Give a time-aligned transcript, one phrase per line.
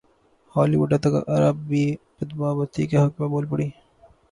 [0.55, 1.83] Holi would اداکارہ بھی
[2.17, 3.69] پدماوتی کے حق میں بول پڑیں